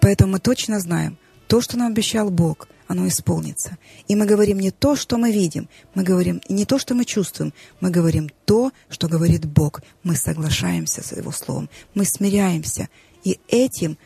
Поэтому 0.00 0.32
мы 0.32 0.38
точно 0.40 0.80
знаем, 0.80 1.18
то, 1.46 1.60
что 1.60 1.76
нам 1.76 1.92
обещал 1.92 2.30
Бог, 2.30 2.68
оно 2.88 3.06
исполнится. 3.06 3.78
И 4.08 4.16
мы 4.16 4.26
говорим 4.26 4.58
не 4.58 4.70
то, 4.70 4.96
что 4.96 5.16
мы 5.16 5.30
видим, 5.30 5.68
мы 5.94 6.02
говорим 6.02 6.40
не 6.48 6.64
то, 6.64 6.78
что 6.78 6.94
мы 6.94 7.04
чувствуем, 7.04 7.52
мы 7.80 7.90
говорим 7.90 8.28
то, 8.44 8.72
что 8.88 9.08
говорит 9.08 9.44
Бог. 9.46 9.82
Мы 10.02 10.16
соглашаемся 10.16 11.02
с 11.02 11.12
Его 11.12 11.32
Словом, 11.32 11.68
мы 11.94 12.04
смиряемся. 12.04 12.88
И 13.22 13.38
этим, 13.48 13.98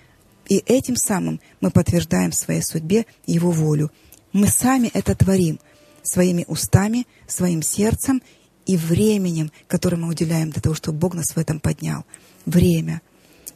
и 0.49 0.59
этим 0.67 0.97
самым 0.97 1.41
мы 1.61 1.71
подтверждаем 1.71 2.31
в 2.31 2.35
своей 2.35 2.63
судьбе 2.63 3.07
Его 3.27 3.51
волю. 3.51 3.93
Мы 4.33 4.49
сами 4.49 4.91
это 4.95 5.15
творим 5.15 5.61
своими 6.03 6.45
устами, 6.49 7.07
своим 7.27 7.63
сердцем 7.63 8.23
и 8.67 8.77
временем, 8.77 9.53
которое 9.67 9.97
мы 9.97 10.09
уделяем 10.09 10.51
для 10.51 10.63
того, 10.63 10.75
чтобы 10.75 10.99
Бог 10.99 11.15
нас 11.15 11.33
в 11.33 11.39
этом 11.39 11.61
поднял. 11.61 12.05
Время. 12.47 13.03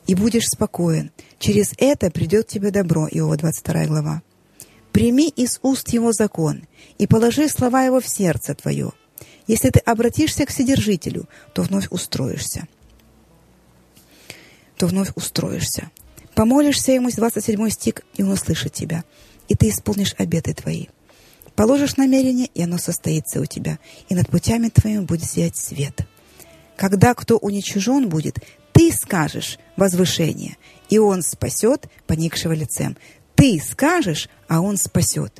И 0.07 0.15
будешь 0.15 0.49
спокоен. 0.49 1.11
Через 1.39 1.73
это 1.79 2.11
придет 2.11 2.49
тебе 2.49 2.71
добро. 2.71 3.09
Иова 3.11 3.37
22 3.37 3.87
глава. 3.87 4.23
Прими 4.91 5.29
из 5.29 5.59
уст 5.63 5.89
его 5.91 6.13
закон 6.13 6.67
и 6.99 7.07
положи 7.07 7.49
слова 7.49 7.85
его 7.85 8.01
в 8.01 8.09
сердце 8.09 8.55
твое. 8.55 8.93
Если 9.47 9.71
ты 9.71 9.81
обратишься 9.81 10.45
к 10.45 10.51
Вседержителю, 10.51 11.29
то 11.55 11.63
вновь 11.63 11.89
устроишься. 11.91 12.69
То 14.77 14.87
вновь 14.87 15.13
устроишься. 15.15 15.91
Помолишься 16.35 16.93
ему, 16.93 17.11
27 17.11 17.69
стих, 17.71 17.95
и 18.17 18.23
он 18.23 18.31
услышит 18.31 18.73
тебя, 18.73 19.05
и 19.49 19.55
ты 19.55 19.69
исполнишь 19.69 20.15
обеты 20.19 20.55
твои. 20.55 20.87
Положишь 21.55 21.97
намерение, 21.97 22.49
и 22.55 22.63
оно 22.63 22.79
состоится 22.79 23.41
у 23.41 23.45
тебя, 23.45 23.79
и 24.09 24.15
над 24.15 24.29
путями 24.29 24.69
твоими 24.69 25.01
будет 25.01 25.29
сиять 25.29 25.57
свет. 25.57 26.07
Когда 26.77 27.15
кто 27.15 27.37
уничижен 27.37 28.09
будет, 28.09 28.39
ты 28.73 28.91
скажешь 28.91 29.59
возвышение, 29.77 30.57
и 30.89 30.99
он 30.99 31.23
спасет 31.23 31.87
поникшего 32.07 32.53
лицем. 32.53 32.97
Ты 33.35 33.61
скажешь, 33.61 34.31
а 34.49 34.61
он 34.61 34.79
спасет. 34.79 35.39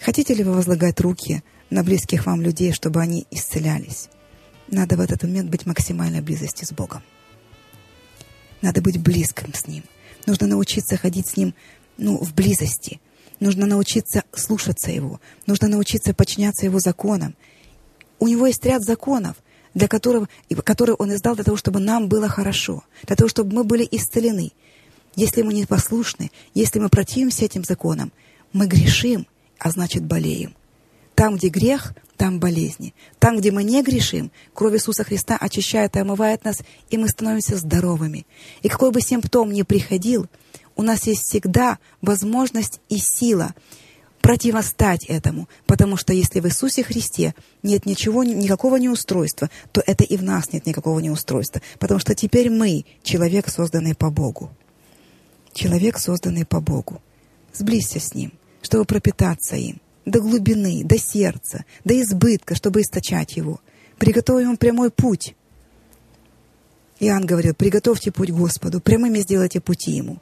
Хотите 0.00 0.34
ли 0.34 0.42
вы 0.42 0.54
возлагать 0.54 1.00
руки 1.00 1.42
на 1.70 1.84
близких 1.84 2.26
вам 2.26 2.42
людей, 2.42 2.72
чтобы 2.72 3.00
они 3.00 3.26
исцелялись? 3.30 4.08
Надо 4.66 4.96
в 4.96 5.00
этот 5.00 5.22
момент 5.22 5.50
быть 5.50 5.66
максимальной 5.66 6.20
близости 6.20 6.64
с 6.64 6.72
Богом. 6.72 7.02
Надо 8.62 8.80
быть 8.82 9.00
близким 9.00 9.54
с 9.54 9.66
Ним. 9.66 9.84
Нужно 10.26 10.46
научиться 10.46 10.96
ходить 10.96 11.28
с 11.28 11.36
Ним 11.36 11.54
ну, 11.98 12.18
в 12.18 12.34
близости– 12.34 13.00
Нужно 13.40 13.64
научиться 13.64 14.22
слушаться 14.34 14.90
Его. 14.90 15.18
Нужно 15.46 15.66
научиться 15.66 16.12
подчиняться 16.12 16.66
Его 16.66 16.78
законам. 16.78 17.34
У 18.18 18.28
Него 18.28 18.46
есть 18.46 18.64
ряд 18.66 18.82
законов, 18.82 19.36
для 19.72 19.88
которого, 19.88 20.28
которые 20.62 20.94
Он 20.96 21.14
издал 21.14 21.34
для 21.34 21.44
того, 21.44 21.56
чтобы 21.56 21.80
нам 21.80 22.08
было 22.08 22.28
хорошо, 22.28 22.84
для 23.04 23.16
того, 23.16 23.28
чтобы 23.28 23.54
мы 23.54 23.64
были 23.64 23.88
исцелены. 23.90 24.52
Если 25.16 25.40
мы 25.42 25.54
не 25.54 25.64
послушны, 25.64 26.30
если 26.54 26.78
мы 26.78 26.90
противимся 26.90 27.46
этим 27.46 27.64
законам, 27.64 28.12
мы 28.52 28.66
грешим, 28.66 29.26
а 29.58 29.70
значит 29.70 30.04
болеем. 30.04 30.54
Там, 31.20 31.36
где 31.36 31.48
грех, 31.48 31.92
там 32.16 32.40
болезни. 32.40 32.94
Там, 33.18 33.36
где 33.36 33.50
мы 33.50 33.62
не 33.62 33.82
грешим, 33.82 34.30
кровь 34.54 34.72
Иисуса 34.72 35.04
Христа 35.04 35.36
очищает 35.36 35.94
и 35.94 35.98
омывает 35.98 36.46
нас, 36.46 36.62
и 36.88 36.96
мы 36.96 37.10
становимся 37.10 37.58
здоровыми. 37.58 38.26
И 38.62 38.70
какой 38.70 38.90
бы 38.90 39.02
симптом 39.02 39.52
ни 39.52 39.60
приходил, 39.60 40.28
у 40.76 40.82
нас 40.82 41.06
есть 41.06 41.24
всегда 41.24 41.78
возможность 42.00 42.80
и 42.88 42.96
сила 42.96 43.54
противостать 44.22 45.04
этому, 45.04 45.46
потому 45.66 45.98
что 45.98 46.14
если 46.14 46.40
в 46.40 46.46
Иисусе 46.46 46.82
Христе 46.82 47.34
нет 47.62 47.84
ничего, 47.84 48.24
никакого 48.24 48.76
неустройства, 48.76 49.50
то 49.72 49.82
это 49.84 50.04
и 50.04 50.16
в 50.16 50.22
нас 50.22 50.54
нет 50.54 50.64
никакого 50.64 51.00
неустройства, 51.00 51.60
потому 51.78 52.00
что 52.00 52.14
теперь 52.14 52.48
мы 52.48 52.86
человек, 53.02 53.50
созданный 53.50 53.94
по 53.94 54.08
Богу. 54.08 54.48
Человек, 55.52 55.98
созданный 55.98 56.46
по 56.46 56.62
Богу. 56.62 57.02
Сблизься 57.52 58.00
с 58.00 58.14
Ним, 58.14 58.32
чтобы 58.62 58.86
пропитаться 58.86 59.56
им 59.56 59.82
до 60.10 60.20
глубины, 60.20 60.82
до 60.84 60.98
сердца, 60.98 61.64
до 61.84 62.00
избытка, 62.00 62.54
чтобы 62.54 62.82
источать 62.82 63.36
его. 63.36 63.60
Приготовим 63.98 64.56
прямой 64.56 64.90
путь. 64.90 65.34
Иоанн 67.00 67.24
говорил, 67.24 67.54
приготовьте 67.54 68.12
путь 68.12 68.30
Господу, 68.30 68.80
прямыми 68.80 69.20
сделайте 69.20 69.60
пути 69.60 69.92
Ему. 69.92 70.18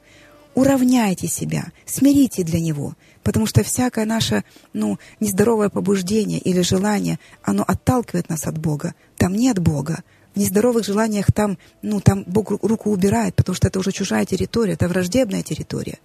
Уравняйте 0.55 1.27
себя, 1.27 1.71
смирите 1.85 2.43
для 2.43 2.59
Него, 2.59 2.95
потому 3.23 3.45
что 3.45 3.63
всякое 3.63 4.05
наше 4.05 4.43
ну, 4.73 4.97
нездоровое 5.19 5.69
побуждение 5.69 6.39
или 6.39 6.61
желание, 6.61 7.19
оно 7.43 7.63
отталкивает 7.67 8.29
нас 8.29 8.47
от 8.47 8.57
Бога. 8.57 8.95
Там 9.17 9.33
нет 9.35 9.59
Бога. 9.59 10.03
В 10.35 10.39
нездоровых 10.39 10.85
желаниях 10.85 11.31
там, 11.31 11.57
ну, 11.81 11.99
там 11.99 12.23
Бог 12.25 12.51
руку 12.63 12.91
убирает, 12.91 13.35
потому 13.35 13.55
что 13.55 13.67
это 13.67 13.79
уже 13.79 13.91
чужая 13.91 14.25
территория, 14.25 14.73
это 14.73 14.87
враждебная 14.87 15.43
территория. 15.43 15.99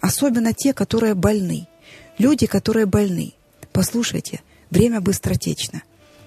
Особенно 0.00 0.52
те, 0.52 0.72
которые 0.72 1.14
больны. 1.14 1.66
Люди, 2.18 2.46
которые 2.46 2.86
больны. 2.86 3.34
Послушайте, 3.72 4.40
время 4.70 5.00
быстротечно. 5.00 5.82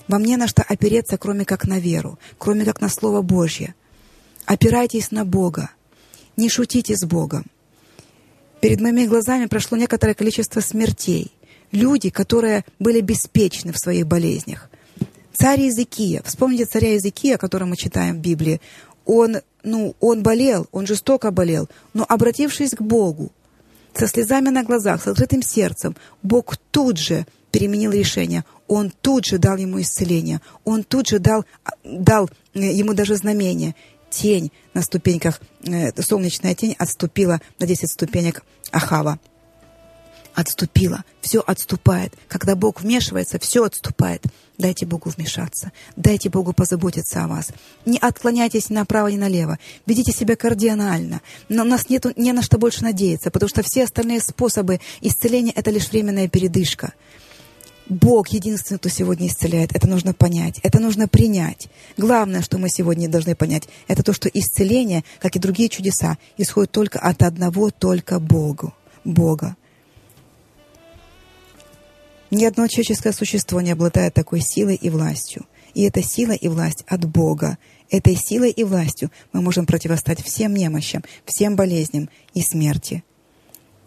Вам 0.08 0.24
не 0.24 0.38
на 0.38 0.48
что 0.48 0.64
опереться, 0.64 1.18
кроме 1.18 1.46
как 1.46 1.66
на 1.66 1.80
веру, 1.80 2.18
кроме 2.38 2.66
как 2.66 2.82
на 2.82 2.90
Слово 2.90 3.22
Божье. 3.22 3.76
Опирайтесь 4.46 5.12
на 5.12 5.26
Бога. 5.26 5.72
Не 6.36 6.50
шутите 6.50 6.96
с 6.96 7.06
Богом. 7.06 7.46
Перед 8.62 8.82
моими 8.82 9.06
глазами 9.06 9.46
прошло 9.46 9.78
некоторое 9.78 10.14
количество 10.14 10.62
смертей. 10.62 11.32
Люди, 11.72 12.10
которые 12.10 12.64
были 12.80 13.02
беспечны 13.02 13.72
в 13.72 13.78
своих 13.78 14.08
болезнях. 14.08 14.70
Царь 15.34 15.62
Иезекия, 15.62 16.24
вспомните 16.24 16.66
царя 16.66 16.94
Иезекия, 16.94 17.36
о 17.36 17.38
котором 17.38 17.70
мы 17.70 17.76
читаем 17.76 18.16
в 18.16 18.22
Библии, 18.22 18.60
он, 19.06 19.38
ну, 19.64 19.96
он 20.00 20.24
болел, 20.24 20.68
он 20.72 20.88
жестоко 20.88 21.32
болел, 21.32 21.70
но 21.94 22.06
обратившись 22.08 22.72
к 22.72 22.82
Богу, 22.82 23.32
со 23.98 24.08
слезами 24.08 24.50
на 24.50 24.64
глазах, 24.64 25.04
с 25.04 25.08
открытым 25.08 25.42
сердцем, 25.42 25.96
Бог 26.22 26.58
тут 26.72 26.98
же 26.98 27.26
переменил 27.52 27.92
решение. 27.92 28.44
Он 28.68 28.92
тут 29.02 29.26
же 29.26 29.38
дал 29.38 29.58
ему 29.58 29.82
исцеление. 29.82 30.42
Он 30.64 30.84
тут 30.84 31.08
же 31.08 31.20
дал, 31.20 31.46
дал 31.84 32.30
э, 32.54 32.60
ему 32.60 32.94
даже 32.94 33.16
знамение. 33.16 33.76
Тень 34.10 34.52
на 34.74 34.82
ступеньках, 34.82 35.42
э, 35.64 35.92
солнечная 36.02 36.54
тень 36.56 36.76
отступила 36.78 37.42
на 37.60 37.66
10 37.66 37.90
ступенек 37.90 38.44
Ахава 38.72 39.20
отступила, 40.38 41.04
все 41.20 41.40
отступает. 41.40 42.14
Когда 42.28 42.56
Бог 42.56 42.82
вмешивается, 42.82 43.40
все 43.40 43.64
отступает. 43.64 44.24
Дайте 44.60 44.86
Богу 44.86 45.10
вмешаться. 45.10 45.72
Дайте 45.96 46.30
Богу 46.30 46.54
позаботиться 46.54 47.24
о 47.24 47.28
вас. 47.28 47.50
Не 47.88 47.98
отклоняйтесь 47.98 48.70
ни 48.70 48.76
направо, 48.76 49.08
ни 49.08 49.18
налево. 49.18 49.58
Ведите 49.88 50.12
себя 50.12 50.36
кардинально. 50.36 51.22
Но 51.50 51.64
у 51.64 51.66
нас 51.66 51.90
нет 51.90 52.06
не 52.18 52.34
на 52.34 52.44
что 52.44 52.60
больше 52.60 52.84
надеяться, 52.84 53.32
потому 53.32 53.50
что 53.50 53.64
все 53.64 53.86
остальные 53.86 54.22
способы 54.22 54.80
исцеления— 55.02 55.54
это 55.56 55.72
лишь 55.72 55.90
временная 55.90 56.28
передышка. 56.28 56.94
Бог 57.90 58.28
единственный, 58.28 58.78
кто 58.78 58.90
сегодня 58.90 59.28
исцеляет. 59.28 59.76
Это 59.76 59.88
нужно 59.88 60.14
понять, 60.14 60.60
это 60.62 60.80
нужно 60.80 61.08
принять. 61.08 61.68
Главное, 61.98 62.44
что 62.44 62.60
мы 62.60 62.70
сегодня 62.70 63.10
должны 63.10 63.36
понять, 63.36 63.68
это 63.88 64.04
то, 64.04 64.14
что 64.14 64.30
исцеление, 64.30 65.04
как 65.20 65.36
и 65.36 65.40
другие 65.40 65.70
чудеса, 65.70 66.20
исходит 66.38 66.72
только 66.72 67.00
от 67.00 67.24
одного 67.24 67.72
только 67.72 68.20
Богу. 68.20 68.76
Бога. 69.04 69.56
Ни 72.30 72.44
одно 72.46 72.68
человеческое 72.68 73.14
существо 73.14 73.62
не 73.62 73.72
обладает 73.72 74.14
такой 74.14 74.42
силой 74.42 74.76
и 74.76 74.90
властью. 74.90 75.46
И 75.74 75.84
эта 75.84 76.02
сила 76.02 76.34
и 76.34 76.48
власть 76.48 76.84
от 76.88 77.06
Бога. 77.06 77.58
Этой 77.90 78.16
силой 78.16 78.52
и 78.52 78.64
властью 78.64 79.12
мы 79.32 79.42
можем 79.42 79.66
противостать 79.66 80.22
всем 80.22 80.54
немощам, 80.54 81.04
всем 81.26 81.56
болезням 81.56 82.10
и 82.34 82.42
смерти. 82.42 83.04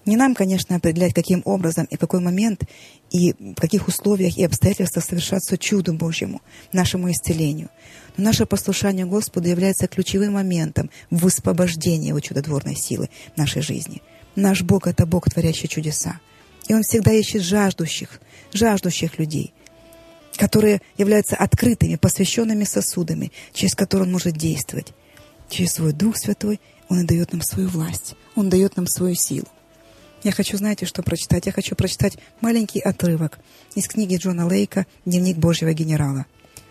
Не 0.06 0.16
нам, 0.16 0.34
конечно, 0.34 0.76
определять, 0.76 1.12
каким 1.12 1.42
образом 1.44 1.84
и 1.84 1.96
в 1.96 1.98
какой 1.98 2.20
момент 2.20 2.64
и 3.10 3.34
в 3.38 3.60
каких 3.60 3.86
условиях 3.86 4.38
и 4.38 4.44
обстоятельствах 4.44 5.04
совершаться 5.04 5.58
чуду 5.58 5.92
Божьему, 5.92 6.40
нашему 6.72 7.10
исцелению. 7.10 7.68
Но 8.16 8.24
наше 8.24 8.46
послушание 8.46 9.04
Господу 9.04 9.48
является 9.48 9.86
ключевым 9.86 10.34
моментом 10.34 10.90
в 11.10 11.18
высвобождении 11.18 12.08
Его 12.08 12.20
чудотворной 12.20 12.76
силы 12.76 13.10
в 13.34 13.36
нашей 13.36 13.60
жизни. 13.60 14.00
Наш 14.34 14.62
Бог— 14.62 14.86
это 14.88 15.04
Бог, 15.04 15.28
творящий 15.28 15.68
чудеса. 15.68 16.20
И 16.68 16.74
Он 16.74 16.82
всегда 16.82 17.12
ищет 17.12 17.42
жаждущих, 17.42 18.20
жаждущих 18.52 19.18
людей, 19.18 19.52
которые 20.36 20.80
являются 20.96 21.36
открытыми, 21.36 21.96
посвященными 21.96 22.64
сосудами, 22.64 23.32
через 23.52 23.74
которые 23.74 24.06
Он 24.06 24.12
может 24.12 24.36
действовать. 24.36 24.92
Через 25.48 25.72
свой 25.74 25.92
Дух 25.92 26.16
Святой 26.16 26.60
Он 26.88 27.00
и 27.00 27.06
дает 27.06 27.32
нам 27.32 27.42
свою 27.42 27.68
власть, 27.68 28.14
Он 28.36 28.48
дает 28.48 28.76
нам 28.76 28.86
свою 28.86 29.14
силу. 29.14 29.48
Я 30.22 30.32
хочу, 30.32 30.58
знаете, 30.58 30.84
что 30.84 31.02
прочитать? 31.02 31.46
Я 31.46 31.52
хочу 31.52 31.74
прочитать 31.74 32.18
маленький 32.40 32.80
отрывок 32.80 33.38
из 33.74 33.88
книги 33.88 34.16
Джона 34.16 34.46
Лейка 34.46 34.86
«Дневник 35.06 35.38
Божьего 35.38 35.72
генерала». 35.72 36.26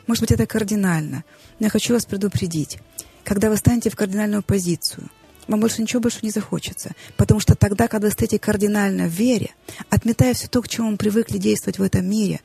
Может 0.05 0.21
быть, 0.21 0.31
это 0.31 0.45
кардинально, 0.45 1.23
но 1.59 1.65
я 1.65 1.69
хочу 1.69 1.93
вас 1.93 2.05
предупредить. 2.05 2.77
Когда 3.23 3.49
вы 3.49 3.57
станете 3.57 3.89
в 3.89 3.95
кардинальную 3.95 4.43
позицию, 4.43 5.09
вам 5.49 5.59
больше 5.59 5.81
ничего 5.81 5.99
больше 5.99 6.19
не 6.21 6.29
захочется. 6.29 6.91
Потому 7.17 7.39
что 7.39 7.55
тогда, 7.55 7.87
когда 7.87 8.11
стоите 8.11 8.37
кардинально 8.37 9.07
в 9.07 9.11
вере, 9.11 9.49
отметая 9.89 10.33
все 10.35 10.47
то, 10.47 10.61
к 10.61 10.67
чему 10.67 10.91
мы 10.91 10.97
привыкли 10.97 11.39
действовать 11.39 11.79
в 11.79 11.83
этом 11.83 12.07
мире, 12.07 12.41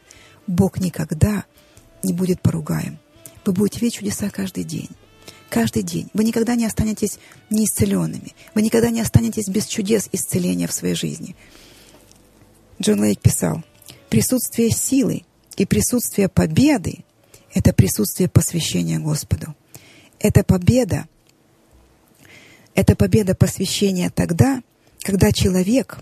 Бог 0.47 0.79
никогда 0.81 1.45
не 2.03 2.15
будет 2.15 2.41
поругаем. 2.41 2.99
Вы 3.45 3.53
будете 3.53 3.81
видеть 3.81 3.99
чудеса 3.99 4.31
каждый 4.31 4.65
день. 4.65 4.89
Каждый 5.51 5.83
день. 5.83 6.09
Вы 6.15 6.25
никогда 6.25 6.55
не 6.55 6.65
останетесь 6.65 7.19
неисцеленными. 7.51 8.35
Вы 8.55 8.63
никогда 8.63 8.89
не 8.89 9.03
останетесь 9.03 9.49
без 9.49 9.67
чудес 9.67 10.09
исцеления 10.11 10.67
в 10.67 10.73
своей 10.73 10.95
жизни. 10.95 11.37
Джон 12.81 13.03
Лейк 13.03 13.21
писал, 13.21 13.63
присутствие 14.09 14.71
силы 14.71 15.25
и 15.59 15.67
присутствие 15.67 16.29
победы— 16.31 17.05
это 17.55 17.75
присутствие 17.75 18.31
посвящения 18.31 18.99
Господу. 18.99 19.55
Это 20.19 20.43
победа 20.43 21.07
это 22.75 22.97
победа 22.97 23.35
посвящения 23.35 24.11
тогда, 24.11 24.63
когда 25.03 25.33
человек, 25.33 25.99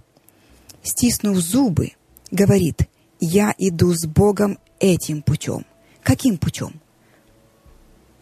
стиснув 0.83 1.39
зубы, 1.39 1.93
говорит, 2.31 2.83
я 3.21 3.55
иду 3.59 3.93
с 3.95 4.07
Богом 4.07 4.59
этим 4.81 5.23
путем. 5.23 5.65
Каким 6.03 6.39
путем? 6.39 6.81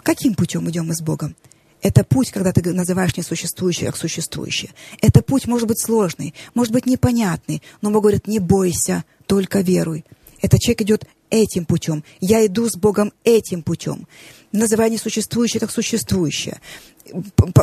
Каким 0.03 0.35
путем 0.35 0.69
идем 0.69 0.87
мы 0.87 0.95
с 0.95 1.01
Богом? 1.01 1.37
Это 1.83 2.05
путь, 2.05 2.31
когда 2.31 2.53
ты 2.53 2.73
называешь 2.73 3.17
несуществующее 3.17 3.87
как 3.87 3.97
существующее. 3.97 4.71
Это 5.01 5.23
путь 5.23 5.47
может 5.47 5.67
быть 5.67 5.81
сложный, 5.81 6.35
может 6.55 6.73
быть 6.73 6.85
непонятный, 6.85 7.63
но 7.81 7.91
Бог 7.91 8.03
говорит, 8.03 8.27
не 8.27 8.39
бойся, 8.39 9.05
только 9.27 9.61
веруй. 9.61 10.05
Этот 10.43 10.61
человек 10.61 10.83
идет 10.83 11.05
этим 11.31 11.65
путем. 11.65 12.05
Я 12.21 12.45
иду 12.45 12.69
с 12.69 12.77
Богом 12.77 13.13
этим 13.25 13.63
путем. 13.63 14.07
Называя 14.53 14.91
несуществующее 14.91 15.61
как 15.61 15.71
существующее 15.71 16.61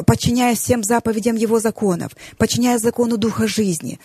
подчиняясь 0.06 0.60
всем 0.60 0.84
заповедям 0.84 1.36
Его 1.36 1.60
законов, 1.60 2.12
подчиняясь 2.38 2.82
закону 2.82 3.18
Духа 3.18 3.48
жизни. 3.48 4.00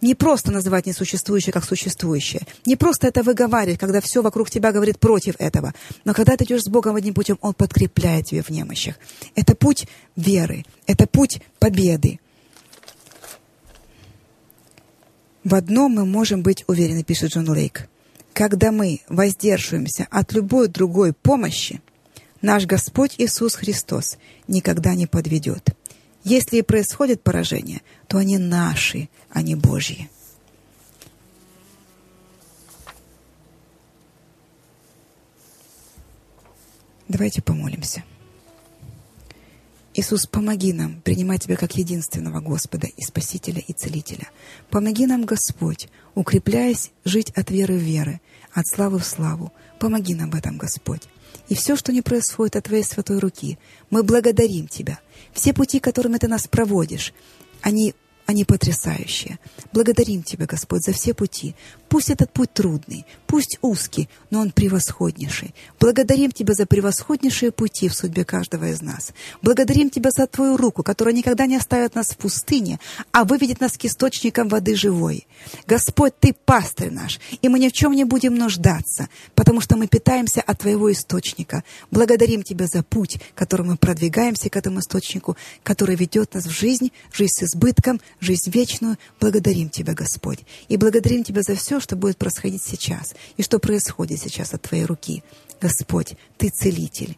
Не 0.00 0.14
просто 0.14 0.52
называть 0.52 0.86
несуществующее 0.86 1.52
как 1.52 1.64
существующее, 1.64 2.42
не 2.66 2.76
просто 2.76 3.08
это 3.08 3.22
выговаривать, 3.22 3.78
когда 3.78 4.00
все 4.00 4.22
вокруг 4.22 4.50
тебя 4.50 4.72
говорит 4.72 4.98
против 4.98 5.34
этого, 5.38 5.74
но 6.04 6.14
когда 6.14 6.36
ты 6.36 6.44
идешь 6.44 6.62
с 6.62 6.68
Богом 6.68 6.96
одним 6.96 7.14
путем, 7.14 7.38
Он 7.40 7.54
подкрепляет 7.54 8.26
тебя 8.26 8.42
в 8.42 8.50
немощах. 8.50 8.96
Это 9.34 9.54
путь 9.54 9.86
веры, 10.16 10.64
это 10.86 11.06
путь 11.06 11.40
победы. 11.58 12.20
В 15.44 15.54
одном 15.54 15.92
мы 15.92 16.04
можем 16.04 16.42
быть 16.42 16.64
уверены, 16.66 17.02
пишет 17.02 17.32
Джон 17.32 17.48
Лейк. 17.48 17.88
Когда 18.34 18.70
мы 18.70 19.00
воздерживаемся 19.08 20.06
от 20.10 20.32
любой 20.32 20.68
другой 20.68 21.12
помощи, 21.12 21.80
Наш 22.40 22.66
Господь 22.66 23.16
Иисус 23.18 23.54
Христос 23.54 24.16
никогда 24.46 24.94
не 24.94 25.06
подведет. 25.06 25.74
Если 26.22 26.58
и 26.58 26.62
происходит 26.62 27.22
поражение, 27.22 27.82
то 28.06 28.18
они 28.18 28.38
наши, 28.38 29.08
а 29.30 29.42
не 29.42 29.54
Божьи. 29.54 30.08
Давайте 37.08 37.40
помолимся. 37.42 38.04
Иисус, 39.94 40.26
помоги 40.26 40.72
нам 40.72 41.00
принимать 41.00 41.42
Тебя 41.42 41.56
как 41.56 41.76
единственного 41.76 42.40
Господа 42.40 42.86
и 42.86 43.02
Спасителя 43.02 43.60
и 43.66 43.72
Целителя. 43.72 44.28
Помоги 44.70 45.06
нам, 45.06 45.24
Господь, 45.24 45.88
укрепляясь, 46.14 46.92
жить 47.04 47.30
от 47.30 47.50
веры 47.50 47.74
в 47.74 47.82
веры, 47.82 48.20
от 48.52 48.68
славы 48.68 49.00
в 49.00 49.04
славу. 49.04 49.52
Помоги 49.80 50.14
нам 50.14 50.30
в 50.30 50.36
этом, 50.36 50.56
Господь. 50.56 51.08
И 51.48 51.54
все, 51.54 51.76
что 51.76 51.92
не 51.92 52.02
происходит 52.02 52.56
от 52.56 52.64
Твоей 52.64 52.84
святой 52.84 53.18
руки, 53.18 53.58
мы 53.90 54.02
благодарим 54.02 54.68
Тебя. 54.68 55.00
Все 55.32 55.52
пути, 55.52 55.80
которыми 55.80 56.18
Ты 56.18 56.28
нас 56.28 56.46
проводишь, 56.46 57.12
они 57.62 57.94
они 58.26 58.44
потрясающие. 58.44 59.38
Благодарим 59.72 60.22
Тебя, 60.22 60.44
Господь, 60.44 60.84
за 60.84 60.92
все 60.92 61.14
пути. 61.14 61.54
Пусть 61.88 62.10
этот 62.10 62.30
путь 62.30 62.52
трудный, 62.52 63.06
пусть 63.26 63.58
узкий, 63.62 64.08
но 64.30 64.40
он 64.40 64.50
превосходнейший. 64.50 65.54
Благодарим 65.80 66.30
Тебя 66.30 66.52
за 66.52 66.66
превосходнейшие 66.66 67.50
пути 67.50 67.88
в 67.88 67.94
судьбе 67.94 68.24
каждого 68.24 68.68
из 68.68 68.82
нас. 68.82 69.12
Благодарим 69.40 69.88
Тебя 69.88 70.10
за 70.10 70.26
Твою 70.26 70.58
руку, 70.58 70.82
которая 70.82 71.14
никогда 71.14 71.46
не 71.46 71.56
оставит 71.56 71.94
нас 71.94 72.08
в 72.08 72.16
пустыне, 72.18 72.78
а 73.10 73.24
выведет 73.24 73.60
нас 73.60 73.78
к 73.78 73.84
источникам 73.86 74.48
воды 74.48 74.74
живой. 74.74 75.26
Господь, 75.66 76.12
Ты 76.20 76.34
пастырь 76.44 76.90
наш, 76.90 77.20
и 77.40 77.48
мы 77.48 77.58
ни 77.58 77.68
в 77.68 77.72
чем 77.72 77.92
не 77.92 78.04
будем 78.04 78.34
нуждаться, 78.34 79.08
потому 79.34 79.62
что 79.62 79.76
мы 79.76 79.86
питаемся 79.86 80.42
от 80.42 80.58
Твоего 80.58 80.92
источника. 80.92 81.64
Благодарим 81.90 82.42
Тебя 82.42 82.66
за 82.66 82.82
путь, 82.82 83.18
которым 83.34 83.68
мы 83.68 83.76
продвигаемся 83.76 84.50
к 84.50 84.56
этому 84.56 84.80
источнику, 84.80 85.36
который 85.62 85.96
ведет 85.96 86.34
нас 86.34 86.44
в 86.44 86.50
жизнь, 86.50 86.92
жизнь 87.12 87.32
с 87.34 87.42
избытком, 87.44 88.00
жизнь 88.20 88.50
вечную. 88.50 88.98
Благодарим 89.20 89.70
Тебя, 89.70 89.94
Господь. 89.94 90.40
И 90.68 90.76
благодарим 90.76 91.24
Тебя 91.24 91.42
за 91.42 91.54
все, 91.54 91.77
что 91.80 91.96
будет 91.96 92.18
происходить 92.18 92.62
сейчас 92.62 93.14
и 93.36 93.42
что 93.42 93.58
происходит 93.58 94.20
сейчас 94.20 94.54
от 94.54 94.62
Твоей 94.62 94.84
руки. 94.84 95.22
Господь, 95.60 96.16
Ты 96.36 96.50
целитель. 96.50 97.16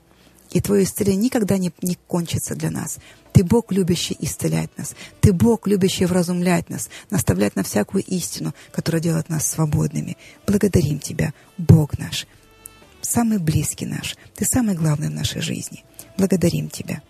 И 0.50 0.60
Твое 0.60 0.84
исцеление 0.84 1.24
никогда 1.24 1.58
не, 1.58 1.72
не 1.82 1.96
кончится 2.06 2.54
для 2.54 2.70
нас. 2.70 2.98
Ты 3.32 3.44
Бог, 3.44 3.70
любящий 3.70 4.16
исцелять 4.18 4.76
нас. 4.76 4.94
Ты 5.20 5.32
Бог, 5.32 5.66
любящий 5.66 6.06
вразумлять 6.06 6.68
нас, 6.68 6.90
наставлять 7.10 7.54
на 7.56 7.62
всякую 7.62 8.04
истину, 8.04 8.54
которая 8.72 9.00
делает 9.00 9.28
нас 9.28 9.46
свободными. 9.46 10.16
Благодарим 10.46 10.98
Тебя, 10.98 11.32
Бог 11.56 11.98
наш, 11.98 12.26
самый 13.00 13.38
близкий 13.38 13.86
наш. 13.86 14.16
Ты 14.34 14.44
самый 14.44 14.74
главный 14.74 15.08
в 15.08 15.12
нашей 15.12 15.40
жизни. 15.40 15.84
Благодарим 16.16 16.68
Тебя. 16.68 17.02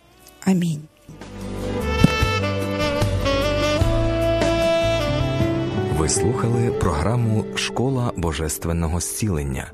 Аминь. 0.45 0.87
Слухали 6.11 6.71
програму 6.71 7.45
Школа 7.55 8.13
Божественного 8.17 9.01
зцілення. 9.01 9.73